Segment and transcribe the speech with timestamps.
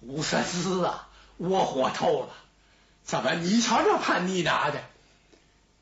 [0.00, 2.28] 武三思啊，我火透了！
[3.04, 4.82] 怎么你瞧这叛逆拿的？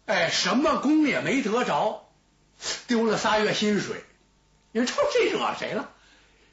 [0.06, 2.08] 哎，什么功也没得着，
[2.86, 4.04] 丢了仨月薪水。
[4.72, 5.90] 你瞅这惹谁了？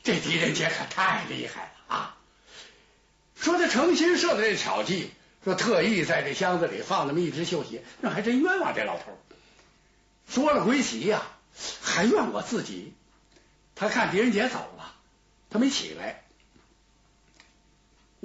[0.03, 2.17] 这狄仁杰可太厉害了啊！
[3.35, 5.11] 说他诚心设的这巧计，
[5.43, 9.17] 说特意在这箱子里放那么一只绣鞋，那还真冤枉这老头。
[10.27, 11.23] 说了归齐呀，
[11.81, 12.93] 还怨我自己。
[13.75, 14.93] 他看狄仁杰走了，
[15.49, 16.24] 他没起来。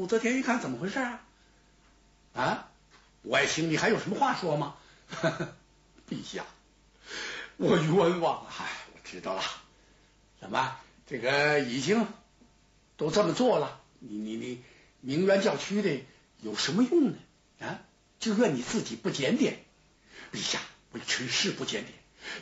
[0.01, 1.21] 武则天一看，怎么回事啊？
[2.33, 2.69] 啊，
[3.21, 4.77] 我爱卿，你还有什么话说吗？
[6.09, 6.47] 陛下，
[7.59, 8.67] 我冤枉啊！
[8.95, 9.43] 我知道了，
[10.41, 10.75] 怎么
[11.07, 12.07] 这个已经
[12.97, 14.63] 都这么做了，你你你
[15.03, 16.01] 鸣冤叫屈的
[16.41, 17.19] 有什么用呢？
[17.61, 17.81] 啊，
[18.21, 19.63] 就怨你自己不检点。
[20.33, 20.61] 陛下，
[20.93, 21.93] 微臣是不检点，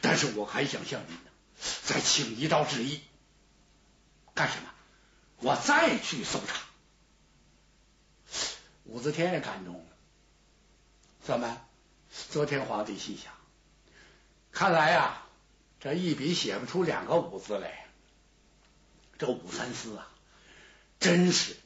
[0.01, 1.31] 但是我还想向您呢，
[1.83, 3.01] 再请一道旨意，
[4.35, 4.71] 干什么？
[5.41, 6.68] 我再去搜查。
[8.89, 9.85] 武则天也感动了，
[11.23, 11.61] 怎么？
[12.31, 13.35] 昨天皇帝心想，
[14.51, 15.23] 看来呀，
[15.79, 17.85] 这一笔写不出两个武字来。
[19.19, 20.09] 这武三思啊，
[21.01, 21.57] 真是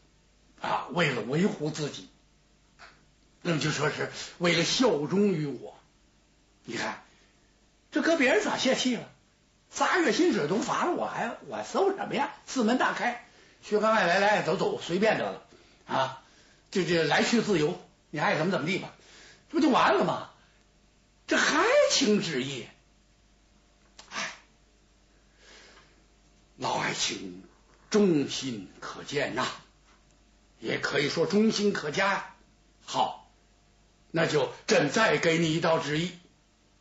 [0.60, 2.08] 啊，为了维护自己，
[3.42, 5.78] 那么就说是为了效忠于我。
[6.64, 7.04] 你看，
[7.92, 9.08] 这搁别人咋泄气了？
[9.70, 12.34] 仨月薪水都发了，我还我搜什么呀？
[12.46, 13.24] 四门大开，
[13.62, 15.46] 薛刚爱来来爱走走，随便得了
[15.86, 16.21] 啊！
[16.72, 18.92] 这这来去自由，你爱怎么怎么地吧，
[19.48, 20.30] 这不就完了吗？
[21.26, 22.66] 这还请旨意？
[24.10, 24.34] 哎，
[26.56, 27.44] 老爱卿
[27.90, 29.46] 忠心可见呐，
[30.58, 32.34] 也可以说忠心可嘉。
[32.84, 33.30] 好，
[34.10, 36.12] 那就朕再给你一道旨意，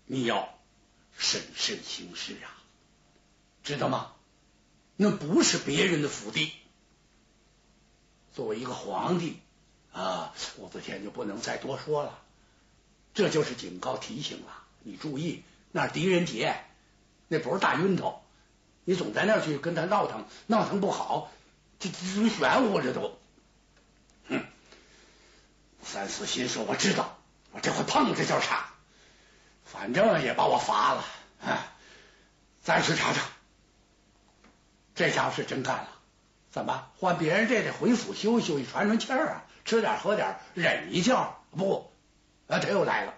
[0.06, 0.58] 你要
[1.18, 2.48] 审慎行事啊，
[3.64, 4.14] 知道吗？
[4.96, 6.54] 那不是别人的府邸，
[8.34, 9.40] 作为一个皇帝
[9.92, 12.20] 啊，武则天就不能再多说了。
[13.14, 16.56] 这就是警告提醒了，你注意，那狄仁杰
[17.28, 18.22] 那不是大晕头，
[18.86, 21.30] 你总在那儿去跟他闹腾，闹腾不好，
[21.80, 23.18] 这这玄乎这都。
[24.30, 24.46] 哼，
[25.84, 27.18] 三思心说我知道，
[27.52, 28.74] 我这回碰着就查，
[29.66, 31.04] 反正也把我罚了，
[32.64, 33.22] 再去查查。
[34.96, 35.90] 这家伙是真干了，
[36.52, 41.92] 怎么换别人这得回府休息休息，喘喘气儿啊，吃点喝点，忍一觉不？
[42.48, 43.14] 啊，他又来了。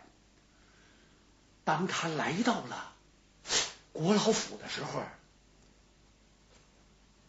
[1.63, 2.93] 当他来到了
[3.93, 5.01] 国老府的时候，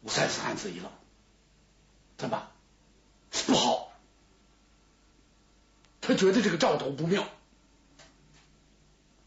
[0.02, 0.90] 武三思暗自一愣，
[2.18, 2.48] 怎么
[3.46, 3.92] 不好？
[6.00, 7.26] 他觉得这个兆头不妙，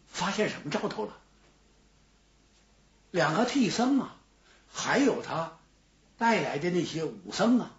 [0.08, 1.18] 发现什么兆头了？
[3.12, 4.16] 两个替僧啊，
[4.72, 5.58] 还有他
[6.18, 7.72] 带来的那些武僧啊，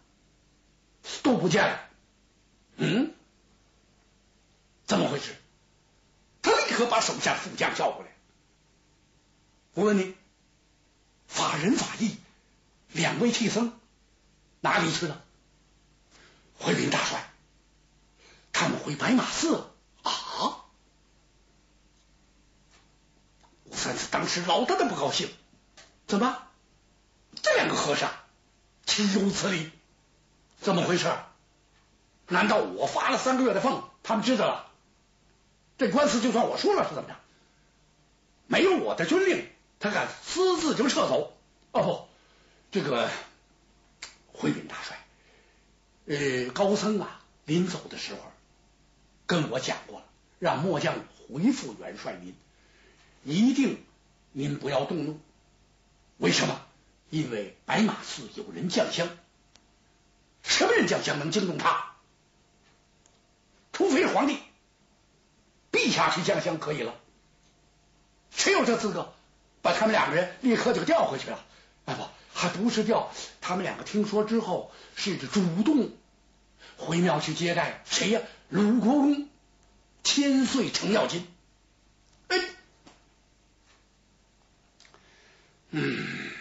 [1.22, 1.88] 都不见了。
[2.78, 3.14] 嗯。
[4.86, 5.36] 怎么回事？
[6.40, 8.08] 他立刻把手下副将叫过来。
[9.74, 10.14] 我问你，
[11.26, 12.16] 法仁法义
[12.92, 13.78] 两位替僧
[14.60, 15.22] 哪里去了？
[16.58, 17.30] 回禀大帅，
[18.52, 19.70] 他们回白马寺了
[20.02, 20.64] 啊！
[23.64, 25.28] 武三思当时老大的不高兴，
[26.06, 26.48] 怎么？
[27.42, 28.10] 这两个和尚
[28.86, 29.70] 岂有此理？
[30.60, 31.14] 怎么回事？
[32.28, 34.70] 难道我发了三个月的俸，他们知道了？
[35.78, 37.16] 这官司就算我输了是怎么着？
[38.46, 39.46] 没有我的军令，
[39.80, 41.36] 他敢私自就撤走？
[41.72, 42.08] 哦不，
[42.70, 43.08] 这个
[44.32, 45.04] 回禀大帅，
[46.06, 48.20] 呃，高僧啊，临走的时候
[49.26, 50.06] 跟我讲过了，
[50.38, 50.94] 让末将
[51.28, 52.34] 回复元帅您，
[53.24, 53.84] 一定
[54.32, 55.20] 您不要动怒。
[56.16, 56.60] 为什么？
[57.10, 59.08] 因为白马寺有人降香，
[60.42, 61.94] 什么人降香能惊动他？
[63.78, 64.40] 除非皇帝。
[65.70, 66.96] 陛下去降香可以了，
[68.32, 69.12] 谁有这资格
[69.62, 71.44] 把他们两个人立刻就调回去了？
[71.84, 72.02] 哎不，
[72.34, 73.12] 还不是调？
[73.40, 75.92] 他们两个听说之后是主动
[76.76, 78.20] 回庙去接待谁呀？
[78.48, 79.28] 鲁国公
[80.02, 81.28] 千岁程咬金。
[82.28, 82.36] 哎，
[85.70, 86.32] 嗯，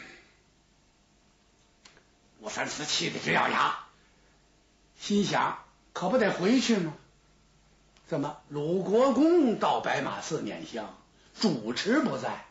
[2.40, 3.78] 我三思气得直咬牙，
[5.00, 5.64] 心想
[5.94, 6.94] 可不得回去吗？
[8.08, 8.38] 怎么？
[8.48, 10.96] 鲁国公到白马寺拈香，
[11.40, 12.46] 主持不在。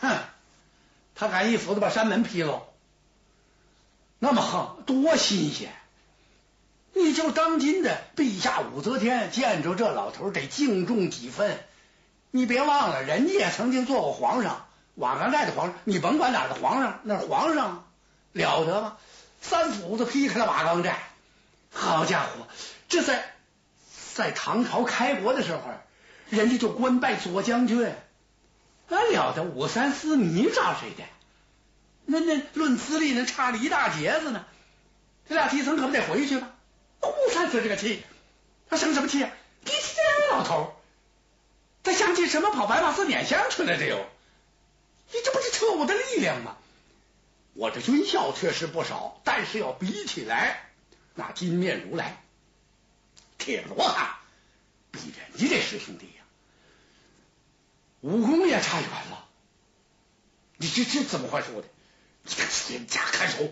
[0.00, 0.18] 哼，
[1.14, 2.66] 他敢一斧子把山门劈喽？
[4.18, 5.72] 那么横，多新鲜！
[6.92, 11.62] 你就当今的陛下武则天见着这老头得敬重几分。
[12.32, 14.66] 你别忘了，人家也曾经做过皇上，
[14.96, 15.76] 瓦岗寨的皇上。
[15.84, 17.84] 你甭管哪的皇上，那是皇上
[18.32, 18.96] 了得吗？
[19.40, 20.98] 三斧子劈开了瓦岗寨。
[21.72, 22.48] 好家伙，
[22.88, 23.32] 这在
[24.14, 25.62] 在唐朝开国的时候，
[26.28, 27.92] 人家就官拜左将军。
[28.88, 31.04] 那了得，武三思，你找谁的？
[32.06, 34.44] 那那论资历，那差了一大截子呢。
[35.28, 36.50] 这俩基层可不得回去吧？
[37.02, 38.02] 武三思这个气，
[38.68, 39.24] 他生什么气？
[39.64, 39.94] 第七
[40.28, 40.74] 这老头，
[41.84, 43.76] 他想起什么跑白马寺撵香去了？
[43.78, 43.96] 这又，
[45.12, 46.56] 你这不是扯我的力量吗？
[47.54, 50.70] 我这军校确实不少，但是要比起来，
[51.14, 52.22] 那金面如来、
[53.40, 54.10] 铁罗汉，
[54.92, 56.22] 比着你这师兄弟呀，
[58.02, 59.26] 武功也差远了。
[60.58, 61.46] 你这这怎么回事？
[61.52, 61.68] 我的，
[62.22, 63.48] 你看人家看守，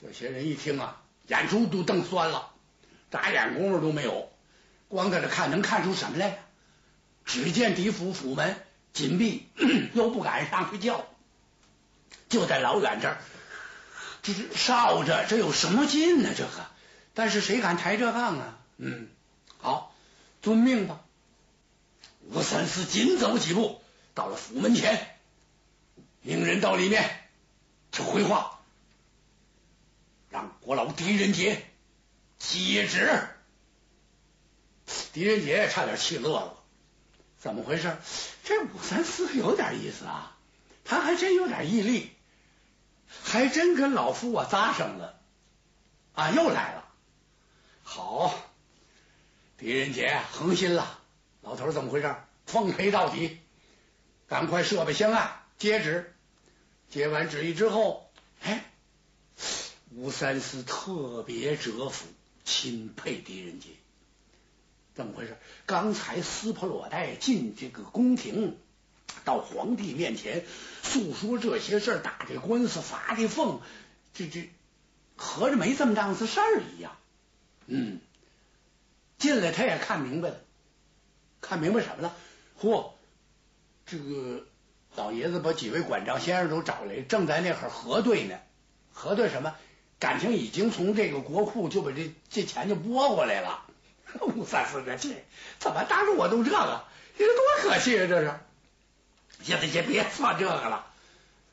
[0.00, 2.50] 这些人一听啊，眼珠都瞪酸了，
[3.10, 4.32] 眨眼功夫都没有，
[4.88, 6.42] 光在这看，能看出什么来？
[7.26, 8.56] 只见狄府府门
[8.92, 9.46] 紧闭，
[9.92, 11.06] 又不敢上去叫。
[12.28, 13.18] 就在老远这儿，
[14.22, 16.30] 这是哨着，这有什么劲呢？
[16.36, 16.66] 这个，
[17.20, 18.58] 但是谁敢抬这杠啊？
[18.78, 19.10] 嗯，
[19.58, 19.94] 好，
[20.40, 21.02] 遵命吧。
[22.30, 23.82] 吴三思紧走几步，
[24.14, 25.18] 到了府门前，
[26.22, 27.10] 命人到里面
[27.92, 28.60] 去回话，
[30.30, 31.62] 让国老狄仁杰
[32.38, 33.10] 接旨。
[35.12, 36.54] 狄仁杰差点气乐了，
[37.38, 37.98] 怎么回事？
[38.44, 40.38] 这武三思有点意思啊，
[40.86, 42.12] 他还真有点毅力。
[43.22, 45.20] 还真跟老夫我搭上了，
[46.14, 46.79] 啊，又来了。
[47.92, 48.32] 好，
[49.58, 51.00] 狄仁杰横心了，
[51.42, 52.14] 老头怎么回事？
[52.46, 53.40] 奉陪到底，
[54.28, 56.14] 赶快设备香案，接旨。
[56.88, 58.08] 接完旨意之后，
[58.42, 58.64] 哎，
[59.90, 62.06] 吴三思特别折服，
[62.44, 63.70] 钦佩狄仁杰。
[64.94, 65.36] 怎么回事？
[65.66, 68.56] 刚才撕破裸带进这个宫廷。
[69.24, 70.46] 到皇帝面前
[70.84, 73.60] 诉说这些事儿，打这官司，发这俸，
[74.14, 74.48] 这这
[75.16, 76.96] 合着没这么档子事儿一样。
[77.70, 78.00] 嗯，
[79.18, 80.36] 进来他也看明白了，
[81.40, 82.14] 看明白什么了？
[82.60, 82.90] 嚯，
[83.86, 84.44] 这个
[84.96, 88.36] 老爷子把几位管账先生都找来，正在那会儿核对呢。
[88.92, 89.54] 核对什么？
[90.00, 93.64] 感情已经从这个国库就把这这钱就拨过来了。
[94.20, 95.24] 五三四这这
[95.58, 96.84] 怎么当着我都这个？
[97.16, 98.06] 你说多可气啊！
[98.08, 98.34] 这是。
[99.42, 100.86] 现在先别算这个了，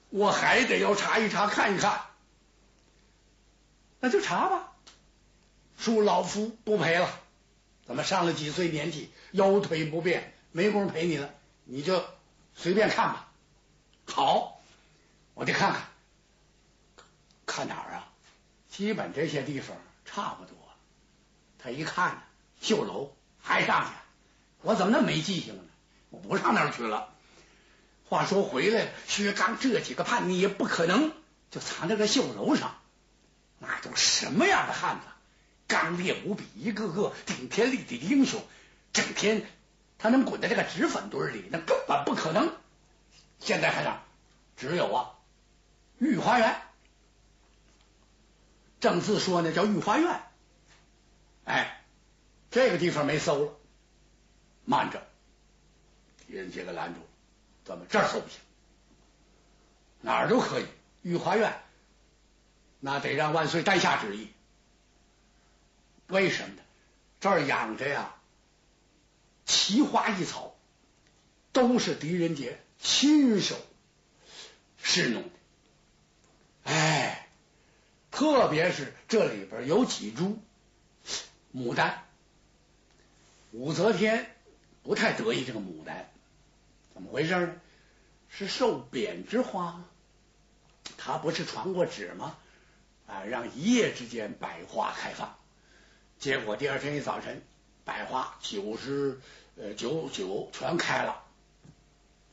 [0.09, 2.01] 我还得要查一查，看一看。
[3.99, 4.73] 那就查吧，
[5.79, 7.09] 恕老夫不陪了。
[7.85, 11.33] 怎么上了几岁年纪，腰腿不便，没工夫陪你了，
[11.63, 12.03] 你就
[12.53, 13.31] 随便看吧。
[14.05, 14.61] 好，
[15.33, 15.81] 我得看看，
[17.45, 18.07] 看哪儿啊？
[18.69, 20.57] 基本这些地方差不多。
[21.59, 22.21] 他一看呢，
[22.61, 23.91] 绣楼还上去，
[24.61, 25.63] 我怎么那么没记性呢？
[26.09, 27.13] 我不上那儿去了。
[28.09, 31.11] 话说回来，薛刚这几个叛逆也不可能
[31.51, 32.77] 就藏在这绣楼上，
[33.59, 35.07] 那都什么样的汉子，
[35.67, 38.41] 刚烈无比，一个个顶天立地的英雄，
[38.93, 39.45] 整天
[39.97, 42.55] 他能滚在这个纸粉堆里，那根本不可能。
[43.39, 44.01] 现在看哪？
[44.55, 45.11] 只有啊，
[45.99, 46.61] 御花园。
[48.79, 50.21] 正字说呢，叫御花院。
[51.45, 51.83] 哎，
[52.49, 53.51] 这个地方没搜了，
[54.65, 55.05] 慢着，
[56.27, 56.99] 人家给拦住。
[57.65, 58.39] 怎么这儿搜不行？
[59.99, 60.65] 哪儿都可以。
[61.01, 61.61] 御花院
[62.79, 64.29] 那得让万岁担下旨意。
[66.07, 66.61] 为什么呢？
[67.19, 68.15] 这儿养着呀，
[69.45, 70.55] 奇花异草，
[71.51, 73.55] 都是狄仁杰亲手
[74.77, 75.29] 侍弄的。
[76.63, 77.27] 哎，
[78.11, 80.39] 特别是这里边有几株
[81.53, 82.03] 牡丹，
[83.51, 84.35] 武则天
[84.83, 86.09] 不太得意这个牡丹。
[86.93, 87.55] 怎么回事呢？
[88.29, 89.85] 是受贬之花吗？
[90.97, 92.37] 他不是传过旨吗？
[93.07, 95.37] 啊，让一夜之间百花开放。
[96.19, 97.43] 结果第二天一早晨，
[97.85, 99.19] 百花九十
[99.55, 101.23] 呃九九全开了，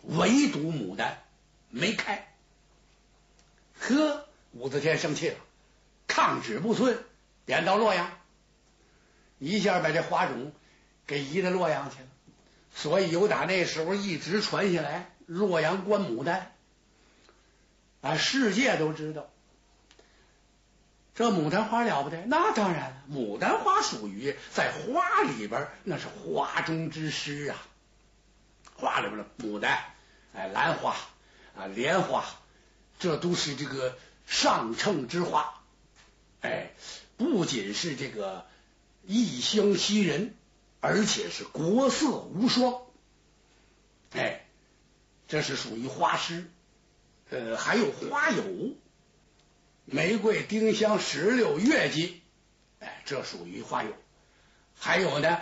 [0.03, 1.23] 唯独牡丹
[1.69, 2.35] 没开。
[3.79, 5.37] 呵，武则天生气了，
[6.07, 7.05] 抗旨不遵，
[7.45, 8.11] 贬到洛阳，
[9.39, 10.53] 一下把这花种
[11.07, 12.09] 给移到洛阳去了。
[12.75, 16.53] 所以，由打那时候一直传下来，洛阳观牡丹，
[18.01, 19.31] 啊，世界都知道，
[21.15, 22.25] 这牡丹花了不得。
[22.27, 27.57] 那当然了，牡丹花属于在花里边，那是花中之诗啊。
[28.77, 29.79] 花里边的牡丹，
[30.35, 30.97] 哎，兰花
[31.57, 32.25] 啊，莲花，
[32.99, 35.63] 这都是这个上乘之花。
[36.41, 36.71] 哎，
[37.17, 38.47] 不仅是这个
[39.07, 40.35] 异香袭人。
[40.87, 42.83] 而且是国色无双，
[44.13, 44.45] 哎，
[45.29, 46.51] 这是属于花诗，
[47.31, 48.45] 呃，还有花友，
[49.85, 52.23] 玫瑰、丁香、石榴、月季，
[52.81, 53.93] 哎，这属于花友。
[54.79, 55.39] 还有呢，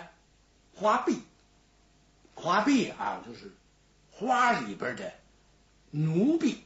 [0.75, 1.21] 花臂，
[2.35, 3.51] 花臂啊，就是
[4.11, 5.13] 花里边的
[5.91, 6.63] 奴婢，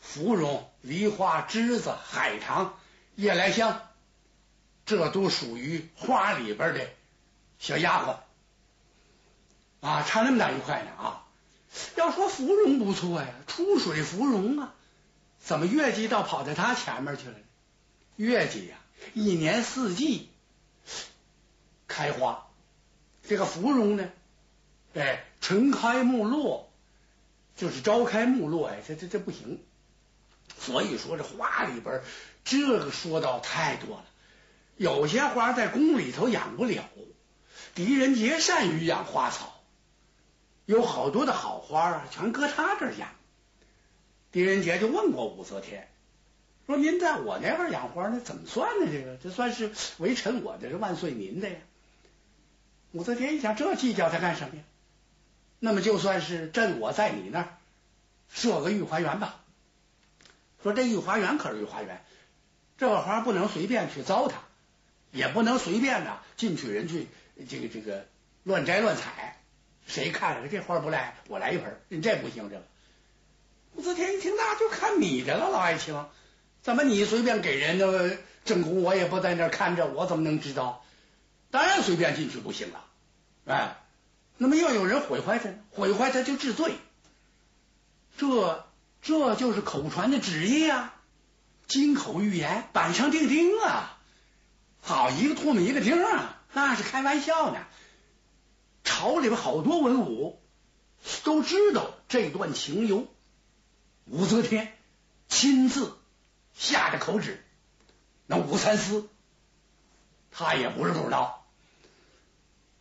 [0.00, 2.78] 芙蓉、梨花、栀子、海棠、
[3.14, 3.82] 夜来香，
[4.84, 6.88] 这都属于花里边的
[7.58, 8.16] 小丫鬟
[9.80, 11.22] 啊，差那么大一块呢啊！
[11.96, 14.74] 要说芙蓉不错呀，出水芙蓉啊，
[15.46, 17.34] 怎么月季倒跑到他前面去了？
[18.16, 18.76] 月季呀，
[19.14, 20.28] 一年四季
[21.86, 22.48] 开花，
[23.28, 24.10] 这个芙蓉呢，
[24.94, 26.68] 哎，晨开暮落，
[27.54, 29.62] 就是朝开暮落哎，这这这不行。
[30.58, 32.02] 所以说这花里边
[32.44, 34.04] 这个说道太多了，
[34.76, 36.82] 有些花在宫里头养不了，
[37.76, 39.54] 狄仁杰善于养花草。
[40.64, 43.10] 有好多的好花啊，全搁他这养。
[44.32, 45.88] 狄仁杰就问过武则天，
[46.66, 48.86] 说：“您在我那边养花，那怎么算呢？
[48.92, 51.56] 这个这算是为臣我的，是万岁您的呀。”
[52.92, 54.62] 武则天一想，这计较他干什么呀？
[55.58, 57.56] 那么就算是朕我在你那儿
[58.28, 59.42] 设个御花园吧。
[60.62, 62.04] 说这御花园可是御花园，
[62.76, 64.32] 这个花不能随便去糟蹋，
[65.12, 67.06] 也不能随便呢进去人去
[67.48, 68.06] 这个这个
[68.42, 69.38] 乱摘乱采。
[69.86, 71.80] 谁看了这花不赖，我来一盆。
[71.88, 72.62] 你这不行，这个
[73.76, 75.94] 武则天一听，那就看你的了，老爱卿。
[76.62, 80.82] 怎么你随便给人家正宫，我也不在那看着，我怎么能知道？
[81.50, 82.84] 当然随便进去不行了。
[83.44, 83.76] 哎，
[84.38, 86.72] 那么要有人毁坏它，毁坏它就治罪。
[88.16, 88.66] 这
[89.02, 90.94] 这就是口传的旨意啊，
[91.68, 93.98] 金口玉言，板上钉钉啊。
[94.80, 97.58] 好一个唾沫一个钉啊，那是开玩笑呢。
[98.84, 100.40] 朝里边好多文武
[101.24, 103.06] 都知道这段情由，
[104.06, 104.76] 武则天
[105.28, 105.96] 亲自
[106.54, 107.44] 下的口旨，
[108.26, 109.08] 那武三思
[110.30, 111.46] 他也不是不知道，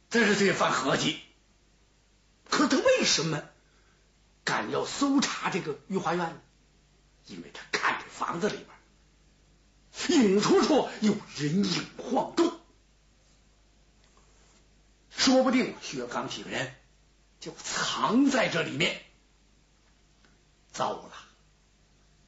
[0.10, 1.20] 这是这番合计。
[2.50, 3.44] 可他为什么
[4.44, 6.41] 敢要搜查这个御花园呢？
[7.27, 12.60] 因为他看这房子里边影处处有人影晃动。
[15.10, 16.75] 说不定薛刚几个人
[17.39, 19.05] 就藏在这里面。
[20.75, 21.12] 糟了，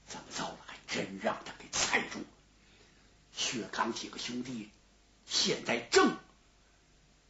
[0.08, 0.58] 怎么糟了？
[0.66, 2.28] 还真让他给猜中了。
[3.34, 4.72] 薛刚几个兄弟
[5.28, 6.18] 现在正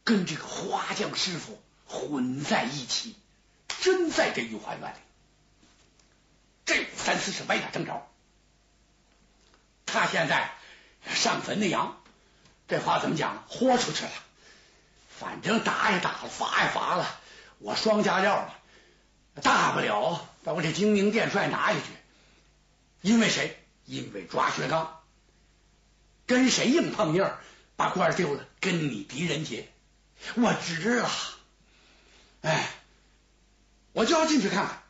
[0.04, 3.16] 跟这个花匠师傅混在一起，
[3.80, 4.98] 真在这御花园里。
[6.64, 8.06] 这三次是歪打正着。
[9.86, 10.54] 他现在
[11.04, 12.00] 上坟的羊，
[12.68, 13.44] 这话怎么讲？
[13.48, 14.12] 豁出去了。
[15.08, 17.20] 反正打也打了，罚也罚了，
[17.58, 18.56] 我双加料了，
[19.42, 21.86] 大不了把我这精明殿帅拿下去。
[23.00, 23.56] 因为谁？
[23.84, 25.00] 因为抓薛刚，
[26.26, 27.30] 跟谁硬碰硬，
[27.76, 28.44] 把官丢了？
[28.60, 29.68] 跟你狄仁杰，
[30.34, 31.10] 我值了。
[32.42, 32.68] 哎，
[33.92, 34.82] 我就要进去看看。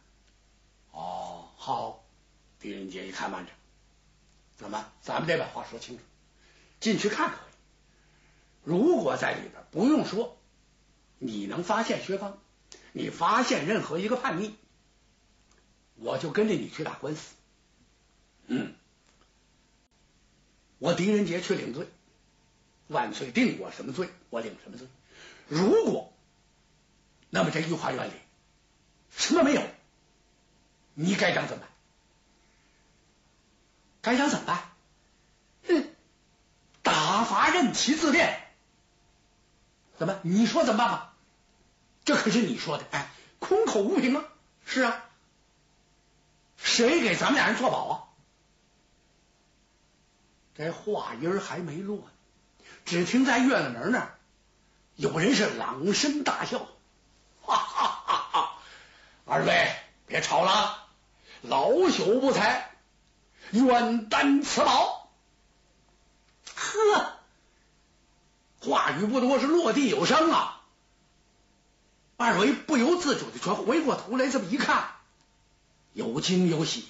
[0.90, 2.04] 哦，好。
[2.60, 3.52] 狄仁杰一看，慢着，
[4.56, 4.90] 怎么？
[5.00, 6.02] 咱们得把话说清楚，
[6.80, 7.38] 进去看看。
[8.64, 10.36] 如果在里边不用说，
[11.18, 12.38] 你能发现薛刚，
[12.92, 14.54] 你发现任何一个叛逆，
[15.96, 17.34] 我就跟着你去打官司。
[18.46, 18.74] 嗯，
[20.78, 21.88] 我狄仁杰去领罪，
[22.86, 24.86] 万岁定我什么罪，我领什么罪。
[25.48, 26.12] 如果
[27.30, 28.12] 那么这御花园里
[29.10, 29.62] 什么没有，
[30.94, 31.70] 你该当怎么办？
[34.00, 34.70] 该当怎么办？
[35.66, 35.88] 哼，
[36.82, 38.40] 打发任其自便。
[39.98, 40.20] 怎么？
[40.22, 41.14] 你说怎么办吧？
[42.08, 44.24] 这可是你说的，哎，空口无凭啊！
[44.64, 45.04] 是啊，
[46.56, 47.92] 谁给咱们俩人做保啊？
[50.56, 54.18] 这话音还没落呢，只听在院子门那儿
[54.96, 56.60] 有人是朗声大笑，
[57.42, 58.58] 哈哈哈哈！
[59.26, 59.70] 二位
[60.06, 60.88] 别吵了，
[61.42, 62.74] 老朽不才，
[63.50, 65.10] 愿担此宝。
[66.54, 67.12] 呵。
[68.66, 70.57] 话语不多，是落地有声啊！
[72.18, 74.88] 二位不由自主的全回过头来，这么一看，
[75.92, 76.84] 有惊有喜，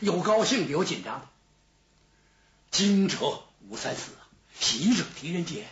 [0.00, 1.28] 有高兴的，有紧张的。
[2.70, 4.12] 惊者武三思，
[4.58, 5.66] 喜者狄仁杰。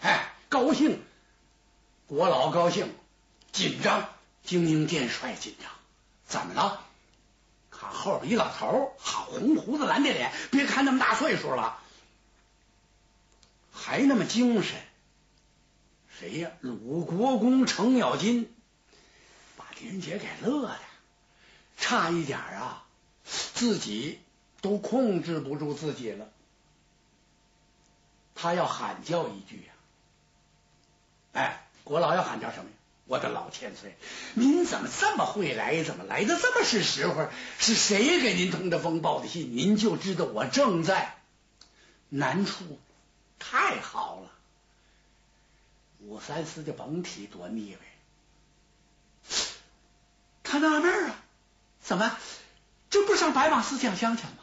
[0.00, 1.02] 哎，高兴，
[2.06, 2.86] 国老高兴；
[3.52, 4.08] 紧张，
[4.42, 5.70] 精英殿帅紧张。
[6.26, 6.86] 怎么了？
[7.70, 11.78] 看后边一老头，好红胡子蓝的脸，别看那么大岁数了。
[13.70, 14.80] 还那么精神？
[16.22, 16.52] 谁呀？
[16.60, 18.48] 鲁国公程咬金，
[19.56, 20.78] 把狄仁杰给乐的，
[21.76, 22.84] 差一点啊，
[23.24, 24.20] 自己
[24.60, 26.28] 都控制不住自己了。
[28.36, 29.72] 他要喊叫一句呀！
[31.32, 32.76] 哎，国老要喊叫什么呀？
[33.06, 33.96] 我的老千岁，
[34.34, 35.82] 您怎么这么会来？
[35.82, 37.28] 怎么来的这么是时候？
[37.58, 39.56] 是谁给您通的风报的信？
[39.56, 41.16] 您就知道我正在
[42.10, 42.78] 难处。
[43.40, 44.30] 太好了，
[46.06, 47.80] 武三思就甭提多腻歪。
[50.42, 51.16] 他纳闷啊，
[51.80, 52.18] 怎么
[52.90, 54.38] 这不上白马寺讲香去吗？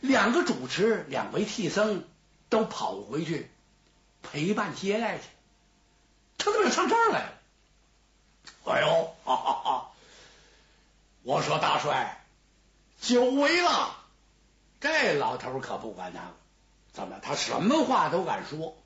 [0.00, 2.04] 两个主持，两位替僧
[2.48, 3.50] 都跑回去
[4.22, 5.24] 陪伴接待去，
[6.38, 7.32] 他怎么上这儿来了？
[8.64, 9.90] 哎呦，哈哈哈！
[11.22, 12.24] 我说大帅，
[13.00, 13.96] 久违了。
[14.80, 16.34] 这老头可不管他了，
[16.92, 18.76] 怎么他什么话都敢说？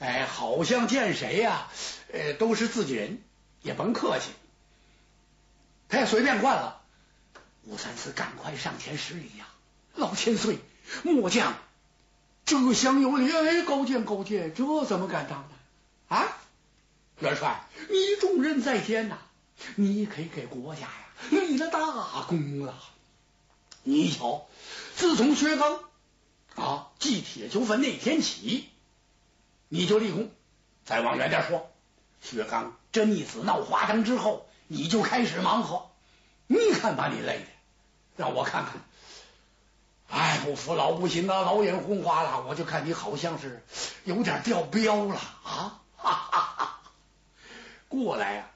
[0.00, 1.68] 哎，好像见谁呀，
[2.12, 3.22] 呃，都是自己人，
[3.62, 4.30] 也甭客气。
[5.88, 6.80] 他也随便惯了。
[7.64, 9.46] 武三思赶快上前施礼呀，
[9.94, 10.58] 老千岁，
[11.02, 11.54] 末将
[12.46, 15.50] 这厢有礼，哎，高见高见，这怎么敢当呢？
[16.08, 16.26] 啊？
[17.20, 19.18] 元帅，你重任在肩呐，
[19.76, 20.90] 你可以给国家呀
[21.28, 22.82] 立了大功了。
[23.82, 24.48] 你瞧，
[24.96, 25.80] 自从薛刚
[26.54, 28.69] 啊祭铁球坟那天起，
[29.72, 30.30] 你就立功。
[30.84, 31.70] 再往远点说，
[32.20, 35.90] 薛刚这逆子闹花灯之后，你就开始忙活。
[36.48, 37.46] 你看把你累的，
[38.16, 38.74] 让我看看。
[40.08, 42.42] 哎，不服老不行啊，老眼昏花了。
[42.48, 43.64] 我就看你好像是
[44.02, 45.80] 有点掉标了啊！
[45.96, 46.80] 哈哈哈。
[47.88, 48.50] 过来呀，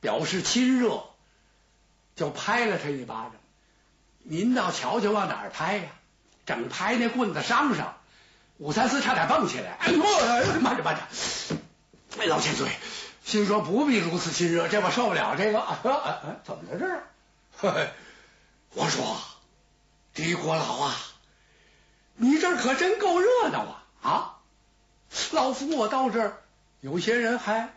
[0.00, 1.04] 表示亲热，
[2.16, 3.32] 就拍了他一巴掌。
[4.20, 5.90] 您倒瞧瞧，往哪儿拍呀？
[6.46, 7.97] 整拍那棍子伤上，
[8.58, 9.76] 武三思差点蹦起来。
[9.80, 10.02] 哎呦，
[10.60, 11.02] 慢着慢着，
[12.18, 12.68] 哎，老千岁，
[13.24, 15.62] 心说不必如此亲热，这我受不了这个。
[16.44, 17.88] 怎么了这？
[18.74, 19.16] 我说，
[20.12, 20.96] 狄国老啊，
[22.16, 23.84] 你这可真够热闹啊！
[24.02, 24.38] 啊，
[25.32, 26.42] 老夫我到这儿，
[26.80, 27.74] 有些人还。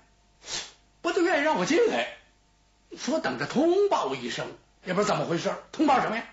[1.02, 2.18] 不都愿意让我进来？
[2.98, 4.48] 说等着通报一声，
[4.84, 5.54] 也不知道怎么回事。
[5.72, 6.24] 通报什么呀？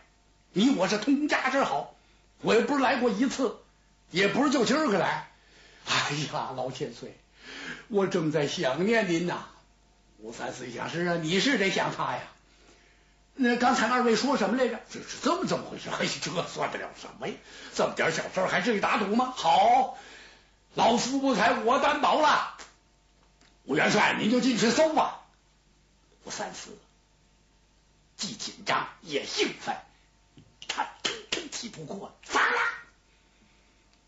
[0.53, 1.95] 你我是通家之好，
[2.41, 3.59] 我又不是来过一次，
[4.11, 5.31] 也不是就今儿个来。
[5.87, 7.19] 哎呀，老千岁，
[7.89, 9.47] 我正在想念您呐。
[10.19, 12.23] 吴三思一想是啊，你是得想他呀。
[13.35, 14.81] 那刚才二位说什么来着？
[14.91, 15.89] 这是这么怎么回事？
[15.91, 17.35] 哎，这算得了什么呀？
[17.75, 19.33] 这么点小事还至于打赌吗？
[19.37, 19.97] 好，
[20.75, 22.57] 老夫不才，我担保了。
[23.65, 25.21] 吴元帅，您就进去搜吧。
[26.25, 26.77] 吴三思
[28.17, 29.77] 既紧张也兴奋，
[30.67, 32.61] 他腾腾踢不过，咋了？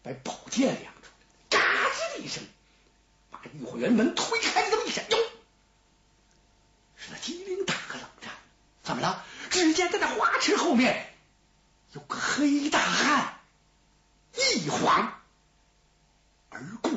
[0.03, 1.59] 把宝剑亮出来，嘎
[1.91, 2.43] 吱的一声，
[3.31, 5.17] 把御花园门推开了这么一闪，哟，
[6.97, 8.33] 是那机灵打个冷战。
[8.83, 9.25] 怎么了？
[9.51, 11.13] 只见在那花池后面
[11.93, 13.41] 有个黑大汉，
[14.33, 15.21] 一晃
[16.49, 16.93] 而过。